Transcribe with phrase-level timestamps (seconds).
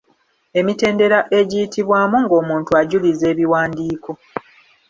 [0.59, 4.11] Emitendera egiyitibwamu ng’omuntu ajuliza ebiwandiiko